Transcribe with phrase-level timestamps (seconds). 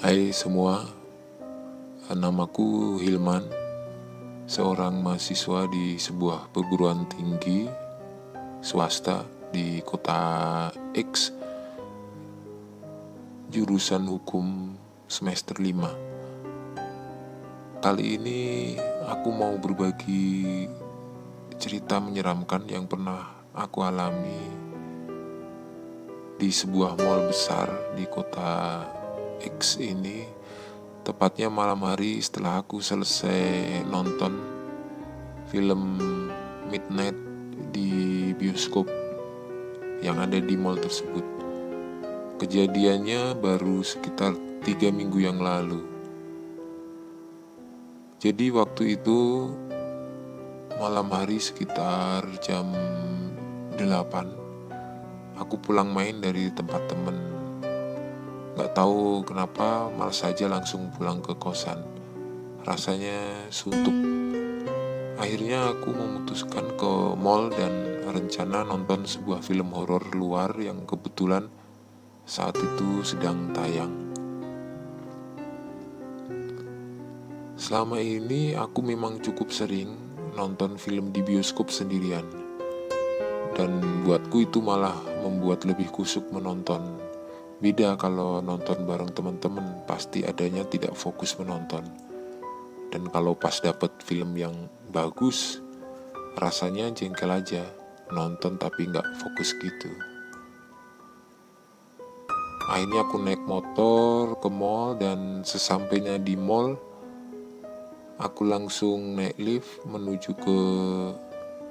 [0.00, 0.88] Hai semua,
[2.08, 3.44] namaku Hilman,
[4.48, 7.68] seorang mahasiswa di sebuah perguruan tinggi
[8.64, 11.36] swasta di kota X,
[13.52, 14.72] jurusan hukum
[15.04, 17.84] semester 5.
[17.84, 20.64] Kali ini aku mau berbagi
[21.60, 24.48] cerita menyeramkan yang pernah aku alami
[26.40, 28.80] di sebuah mall besar di kota
[29.40, 30.28] X ini
[31.00, 34.36] tepatnya malam hari setelah aku selesai nonton
[35.48, 35.96] film
[36.68, 37.16] Midnight
[37.72, 38.86] di bioskop
[40.04, 41.24] yang ada di mall tersebut.
[42.38, 45.82] Kejadiannya baru sekitar tiga minggu yang lalu.
[48.20, 49.48] Jadi waktu itu
[50.76, 52.68] malam hari sekitar jam
[53.76, 54.40] 8
[55.40, 57.29] aku pulang main dari tempat temen
[58.60, 61.80] Gak tahu kenapa malah saja langsung pulang ke kosan.
[62.60, 63.96] Rasanya suntuk.
[65.16, 71.48] Akhirnya aku memutuskan ke mall dan rencana nonton sebuah film horor luar yang kebetulan
[72.28, 73.96] saat itu sedang tayang.
[77.56, 79.88] Selama ini aku memang cukup sering
[80.36, 82.28] nonton film di bioskop sendirian.
[83.56, 87.08] Dan buatku itu malah membuat lebih kusuk menonton
[87.60, 91.84] Beda kalau nonton bareng teman-teman, pasti adanya tidak fokus menonton.
[92.88, 94.56] Dan kalau pas dapet film yang
[94.88, 95.60] bagus,
[96.40, 97.68] rasanya jengkel aja,
[98.08, 99.92] nonton tapi nggak fokus gitu.
[102.72, 106.80] Akhirnya aku naik motor ke mall dan sesampainya di mall,
[108.16, 110.58] aku langsung naik lift menuju ke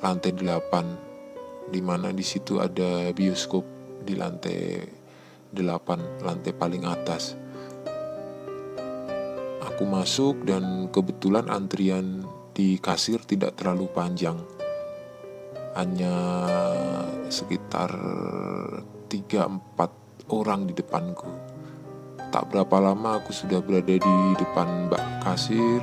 [0.00, 3.64] lantai 8 di mana di situ ada bioskop
[4.04, 5.03] di lantai
[5.62, 7.38] 8 lantai paling atas.
[9.62, 14.38] Aku masuk dan kebetulan antrian di kasir tidak terlalu panjang.
[15.74, 16.14] Hanya
[17.30, 17.90] sekitar
[19.10, 21.26] 3-4 orang di depanku.
[22.30, 25.82] Tak berapa lama aku sudah berada di depan mbak kasir.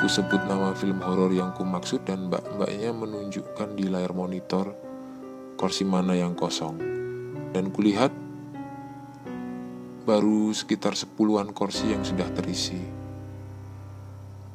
[0.00, 4.72] Ku sebut nama film horor yang ku maksud dan mbak-mbaknya menunjukkan di layar monitor
[5.60, 6.80] kursi mana yang kosong.
[7.52, 8.08] Dan kulihat
[10.10, 12.82] baru sekitar sepuluhan kursi yang sudah terisi.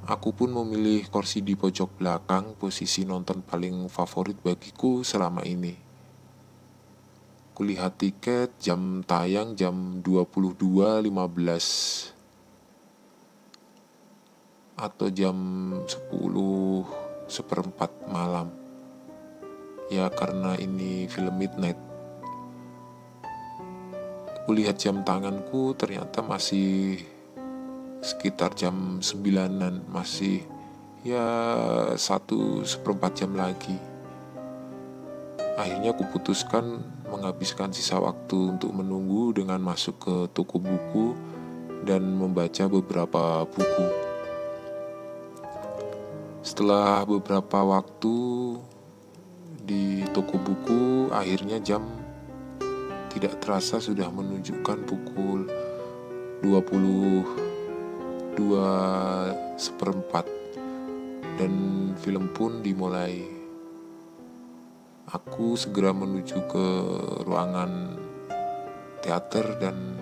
[0.03, 5.71] Aku pun memilih kursi di pojok belakang, posisi nonton paling favorit bagiku selama ini.
[7.55, 11.07] Kulihat tiket jam tayang jam 22.15
[14.75, 15.37] atau jam
[15.87, 18.51] 10 seperempat malam.
[19.87, 21.84] Ya karena ini film midnight
[24.45, 27.01] Kulihat jam tanganku ternyata masih
[28.05, 30.45] sekitar jam sembilanan masih
[31.01, 31.25] ya
[31.97, 33.73] satu seperempat jam lagi.
[35.57, 36.77] Akhirnya aku putuskan
[37.09, 41.17] menghabiskan sisa waktu untuk menunggu dengan masuk ke toko buku
[41.81, 43.87] dan membaca beberapa buku.
[46.45, 48.17] Setelah beberapa waktu
[49.65, 52.04] di toko buku akhirnya jam
[53.15, 55.47] tidak terasa sudah menunjukkan pukul
[56.43, 57.23] 22
[59.55, 60.27] seperempat
[61.39, 61.53] dan
[61.95, 63.23] film pun dimulai.
[65.15, 66.67] Aku segera menuju ke
[67.23, 67.95] ruangan
[68.99, 69.95] teater dan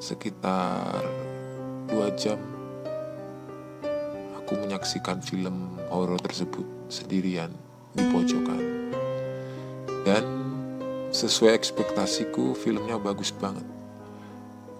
[0.00, 1.04] sekitar
[1.92, 2.40] dua jam
[4.32, 7.52] aku menyaksikan film horor tersebut sendirian
[7.92, 8.62] di pojokan
[10.08, 10.39] dan
[11.10, 13.66] Sesuai ekspektasiku, filmnya bagus banget.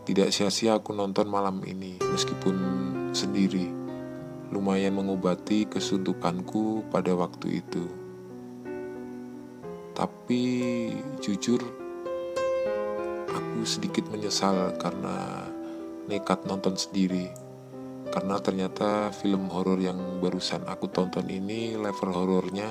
[0.06, 2.54] Tidak sia-sia aku nonton malam ini, meskipun
[3.10, 3.66] sendiri.
[4.54, 7.82] Lumayan mengobati kesuntukanku pada waktu itu.
[9.91, 10.44] Tapi
[11.18, 11.66] jujur,
[13.26, 15.50] aku sedikit menyesal karena
[16.06, 17.27] nekat nonton sendiri.
[18.06, 22.71] Karena ternyata film horor yang barusan aku tonton ini level horornya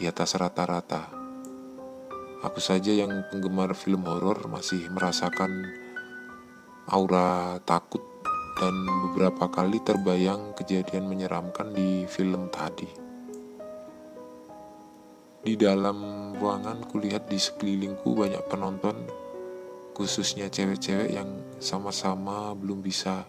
[0.00, 1.19] di atas rata-rata
[2.40, 5.76] Aku saja yang penggemar film horor masih merasakan
[6.88, 8.00] aura takut
[8.56, 8.72] dan
[9.04, 12.88] beberapa kali terbayang kejadian menyeramkan di film tadi.
[15.44, 18.96] Di dalam ruangan kulihat di sekelilingku banyak penonton,
[19.92, 21.28] khususnya cewek-cewek yang
[21.60, 23.28] sama-sama belum bisa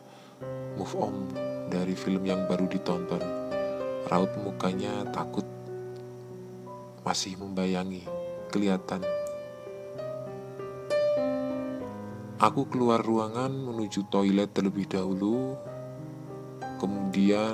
[0.80, 1.28] move on
[1.68, 3.19] dari film yang baru ditonton.
[4.08, 5.44] Raut mukanya takut,
[7.04, 8.20] masih membayangi
[8.51, 9.01] kelihatan.
[12.42, 15.56] Aku keluar ruangan menuju toilet terlebih dahulu.
[16.81, 17.53] Kemudian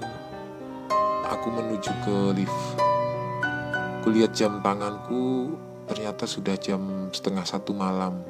[1.28, 2.62] aku menuju ke lift.
[4.08, 5.60] Kulihat jam tanganku,
[5.92, 8.24] ternyata sudah jam setengah satu malam.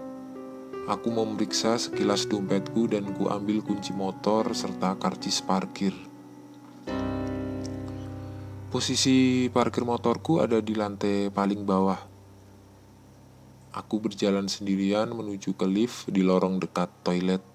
[0.89, 5.93] Aku memeriksa sekilas dompetku dan ku ambil kunci motor serta karcis parkir.
[8.73, 12.16] Posisi parkir motorku ada di lantai paling bawah.
[13.77, 17.45] Aku berjalan sendirian menuju ke lift di lorong dekat toilet,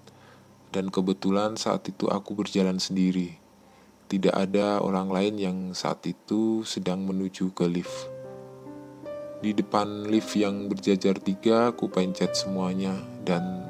[0.71, 3.35] dan kebetulan saat itu aku berjalan sendiri.
[4.07, 8.07] Tidak ada orang lain yang saat itu sedang menuju ke lift.
[9.43, 12.95] Di depan lift yang berjajar tiga, aku pencet semuanya,
[13.27, 13.67] dan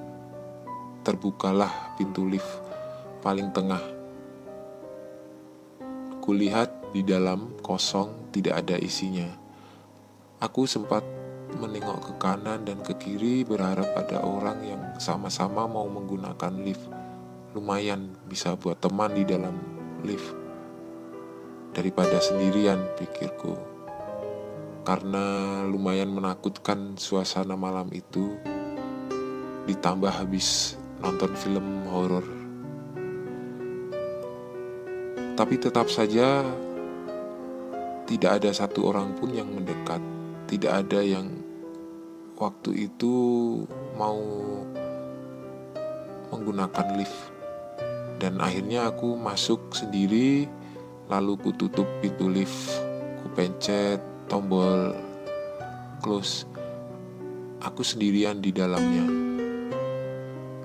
[1.02, 2.62] terbukalah pintu lift
[3.26, 3.82] paling tengah.
[6.22, 9.26] Kulihat di dalam kosong, tidak ada isinya.
[10.38, 11.23] Aku sempat
[11.58, 16.88] menengok ke kanan dan ke kiri berharap ada orang yang sama-sama mau menggunakan lift.
[17.54, 19.54] Lumayan bisa buat teman di dalam
[20.02, 20.34] lift.
[21.74, 23.54] Daripada sendirian pikirku.
[24.84, 28.36] Karena lumayan menakutkan suasana malam itu.
[29.70, 32.26] Ditambah habis nonton film horor.
[35.34, 36.46] Tapi tetap saja
[38.04, 40.00] tidak ada satu orang pun yang mendekat.
[40.46, 41.43] Tidak ada yang
[42.38, 43.15] waktu itu
[43.97, 44.19] mau
[46.33, 47.33] menggunakan lift.
[48.18, 50.47] Dan akhirnya aku masuk sendiri
[51.12, 52.80] lalu ku tutup pintu lift
[53.21, 54.00] ku pencet
[54.31, 54.95] tombol
[56.00, 56.47] close.
[57.63, 59.07] Aku sendirian di dalamnya.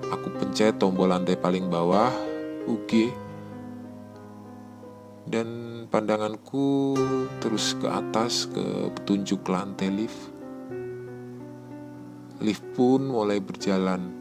[0.09, 2.11] Aku pencet tombol lantai paling bawah
[2.67, 3.13] UG
[5.29, 5.47] dan
[5.93, 6.97] pandanganku
[7.37, 10.28] terus ke atas ke petunjuk lantai lift
[12.39, 14.15] Lift pun mulai berjalan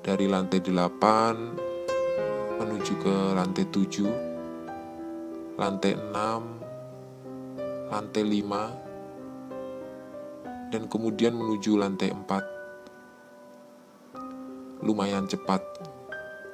[0.00, 12.16] dari lantai 8 menuju ke lantai 7, lantai 6, lantai 5, dan kemudian menuju lantai
[12.16, 14.80] 4.
[14.80, 15.60] Lumayan cepat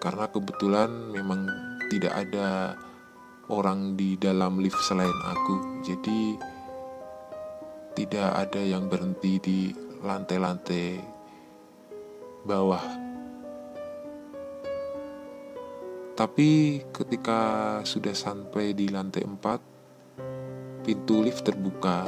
[0.02, 1.46] karena kebetulan memang
[1.86, 2.74] tidak ada
[3.46, 5.86] orang di dalam lift selain aku.
[5.86, 6.34] Jadi
[7.94, 10.98] tidak ada yang berhenti di lantai-lantai
[12.42, 12.82] bawah.
[16.18, 17.40] Tapi ketika
[17.86, 22.04] sudah sampai di lantai 4, pintu lift terbuka.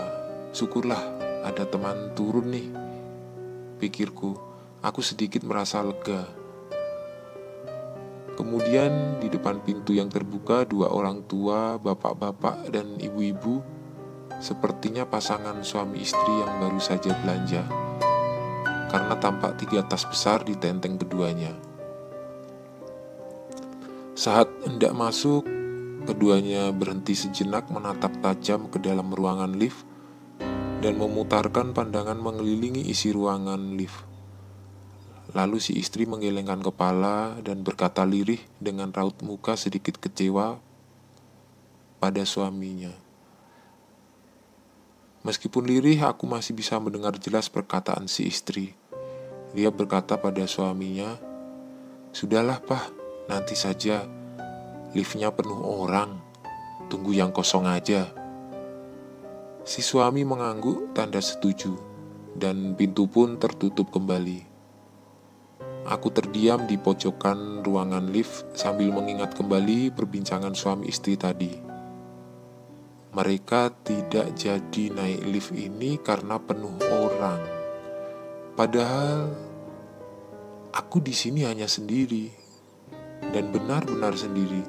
[0.50, 1.00] Syukurlah
[1.46, 2.68] ada teman turun nih.
[3.78, 4.34] Pikirku,
[4.82, 6.26] aku sedikit merasa lega.
[8.34, 13.73] Kemudian di depan pintu yang terbuka dua orang tua, bapak-bapak dan ibu-ibu
[14.44, 17.64] sepertinya pasangan suami istri yang baru saja belanja
[18.92, 21.50] karena tampak tiga tas besar di tenteng keduanya.
[24.14, 25.42] Saat hendak masuk,
[26.06, 29.82] keduanya berhenti sejenak menatap tajam ke dalam ruangan lift
[30.78, 34.04] dan memutarkan pandangan mengelilingi isi ruangan lift.
[35.34, 40.62] Lalu si istri menggelengkan kepala dan berkata lirih dengan raut muka sedikit kecewa
[41.98, 43.03] pada suaminya.
[45.24, 48.76] Meskipun lirih, aku masih bisa mendengar jelas perkataan si istri.
[49.56, 51.16] Dia berkata pada suaminya,
[52.12, 52.92] Sudahlah pah,
[53.24, 54.04] nanti saja.
[54.92, 56.20] Liftnya penuh orang.
[56.92, 58.12] Tunggu yang kosong aja.
[59.64, 61.72] Si suami mengangguk tanda setuju,
[62.36, 64.44] dan pintu pun tertutup kembali.
[65.88, 71.63] Aku terdiam di pojokan ruangan lift sambil mengingat kembali perbincangan suami istri tadi.
[73.14, 77.38] Mereka tidak jadi naik lift ini karena penuh orang.
[78.58, 79.30] Padahal
[80.74, 82.26] aku di sini hanya sendiri
[83.30, 84.66] dan benar-benar sendiri.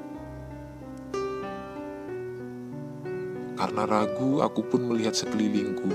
[3.58, 5.90] Karena ragu, aku pun melihat sekelilingku,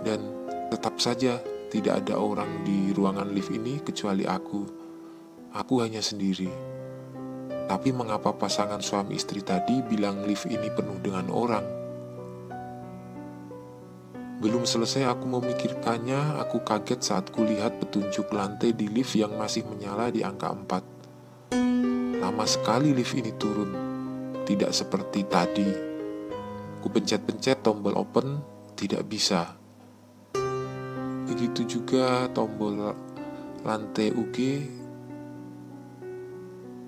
[0.00, 0.22] dan
[0.72, 4.64] tetap saja tidak ada orang di ruangan lift ini kecuali aku.
[5.52, 6.48] Aku hanya sendiri.
[7.66, 11.66] Tapi mengapa pasangan suami istri tadi bilang lift ini penuh dengan orang?
[14.42, 20.10] Belum selesai aku memikirkannya, aku kaget saat kulihat petunjuk lantai di lift yang masih menyala
[20.10, 22.18] di angka 4.
[22.18, 23.70] Lama sekali lift ini turun,
[24.42, 25.70] tidak seperti tadi.
[26.82, 28.42] Ku pencet-pencet tombol open,
[28.74, 29.54] tidak bisa.
[31.30, 32.98] Begitu juga tombol
[33.62, 34.36] lantai UG,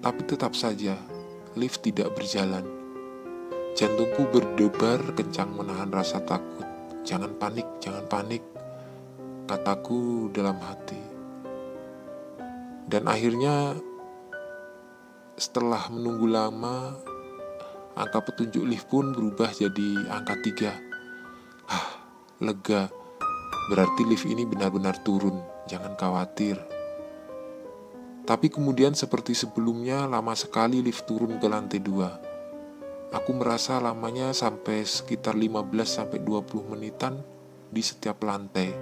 [0.05, 1.01] tapi tetap saja
[1.57, 2.69] lift tidak berjalan.
[3.73, 6.69] Jantungku berdebar kencang menahan rasa takut.
[7.09, 8.45] Jangan panik, jangan panik,
[9.49, 11.01] kataku dalam hati.
[12.85, 13.81] Dan akhirnya
[15.41, 17.01] setelah menunggu lama,
[17.97, 21.73] angka petunjuk lift pun berubah jadi angka 3.
[21.73, 21.89] Ah,
[22.45, 22.93] lega.
[23.73, 26.74] Berarti lift ini benar-benar turun, jangan khawatir.
[28.25, 33.13] Tapi kemudian seperti sebelumnya lama sekali lift turun ke lantai 2.
[33.13, 37.21] Aku merasa lamanya sampai sekitar 15 20 menitan
[37.69, 38.73] di setiap lantai.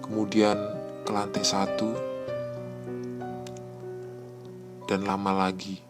[0.00, 0.56] Kemudian
[1.04, 2.14] ke lantai satu,
[4.84, 5.80] dan lama lagi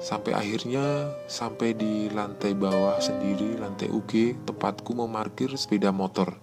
[0.00, 6.34] sampai akhirnya sampai di lantai bawah sendiri lantai UG tempatku memarkir sepeda motor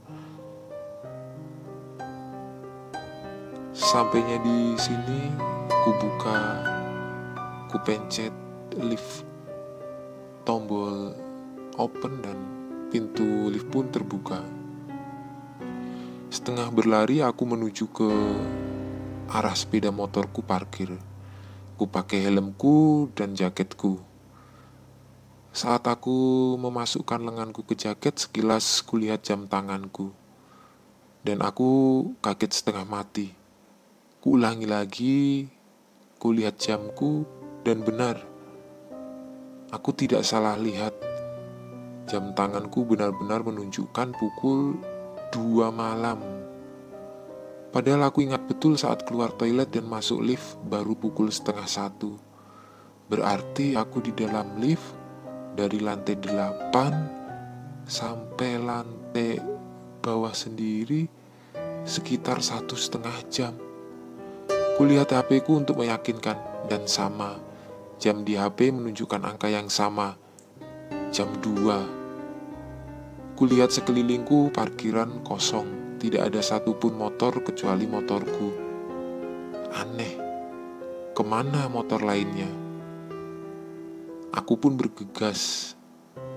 [3.77, 5.29] sampainya di sini
[5.69, 6.39] ku buka
[7.69, 8.33] ku pencet
[8.81, 9.21] lift
[10.41, 11.13] tombol
[11.77, 12.37] open dan
[12.89, 14.41] pintu lift pun terbuka
[16.33, 18.09] setengah berlari aku menuju ke
[19.29, 20.97] arah sepeda motorku parkir
[21.77, 24.01] Ku pakai helmku dan jaketku.
[25.53, 30.09] Saat aku memasukkan lenganku ke jaket, sekilas kulihat jam tanganku.
[31.21, 33.29] Dan aku kaget setengah mati.
[34.27, 35.47] Ku ulangi lagi,
[36.19, 37.23] kulihat jamku,
[37.63, 38.19] dan benar.
[39.71, 40.91] Aku tidak salah lihat.
[42.11, 44.83] Jam tanganku benar-benar menunjukkan pukul
[45.31, 46.19] dua malam.
[47.71, 52.19] Padahal aku ingat betul saat keluar toilet dan masuk lift baru pukul setengah satu.
[53.07, 54.91] Berarti aku di dalam lift
[55.55, 56.91] dari lantai delapan
[57.87, 59.39] sampai lantai
[60.03, 61.07] bawah sendiri
[61.87, 63.66] sekitar satu setengah jam.
[64.77, 66.37] Kulihat HP ku untuk meyakinkan
[66.69, 67.41] dan sama.
[67.97, 70.13] Jam di HP menunjukkan angka yang sama.
[71.09, 73.33] Jam 2.
[73.33, 78.53] Kulihat sekelilingku parkiran kosong tidak ada satupun motor kecuali motorku.
[79.73, 80.13] Aneh,
[81.09, 82.53] ke mana motor lainnya?
[84.29, 85.73] Aku pun bergegas.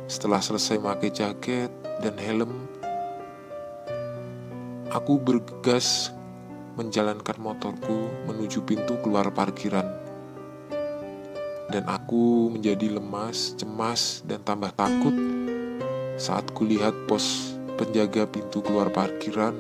[0.09, 1.69] Setelah selesai pakai jaket
[2.01, 2.57] dan helm,
[4.89, 6.17] aku bergegas
[6.79, 9.87] menjalankan motorku menuju pintu keluar parkiran.
[11.71, 15.15] Dan aku menjadi lemas, cemas, dan tambah takut
[16.21, 19.55] saat kulihat pos penjaga pintu keluar parkiran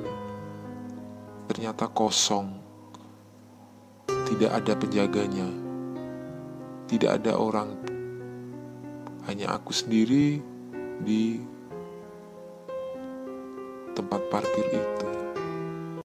[1.51, 2.63] ternyata kosong.
[4.07, 5.51] Tidak ada penjaganya.
[6.87, 7.75] Tidak ada orang.
[9.27, 10.39] Hanya aku sendiri
[11.03, 11.43] di
[13.95, 15.20] tempat parkir itu.